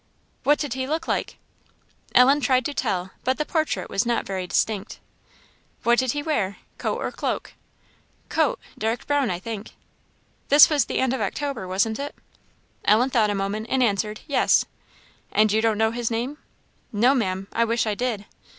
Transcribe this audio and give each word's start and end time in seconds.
"What 0.41 0.57
did 0.57 0.73
he 0.73 0.87
look 0.87 1.07
like?" 1.07 1.37
Ellen 2.15 2.41
tried 2.41 2.65
to 2.65 2.73
tell, 2.73 3.11
but 3.23 3.37
the 3.37 3.45
portrait 3.45 3.87
was 3.87 4.03
not 4.03 4.25
very 4.25 4.47
distinct. 4.47 4.99
"What 5.83 5.99
did 5.99 6.13
he 6.13 6.23
wear? 6.23 6.57
Coat 6.79 6.97
or 6.97 7.11
cloak?" 7.11 7.53
"Coat 8.27 8.59
dark 8.79 9.05
brown, 9.05 9.29
I 9.29 9.37
think." 9.37 9.73
"This 10.49 10.71
was 10.71 10.85
the 10.85 10.97
end 10.97 11.13
of 11.13 11.21
October, 11.21 11.67
wasn't 11.67 11.99
it?" 11.99 12.15
Ellen 12.83 13.11
thought 13.11 13.29
a 13.29 13.35
moment 13.35 13.67
and 13.69 13.83
answered, 13.83 14.21
"yes." 14.25 14.65
"And 15.31 15.51
you 15.51 15.61
don't 15.61 15.77
know 15.77 15.91
his 15.91 16.09
name?" 16.09 16.39
"No, 16.91 17.13
Ma'am; 17.13 17.47
I 17.53 17.63
wish 17.63 17.85
I 17.85 17.93
did." 17.93 18.25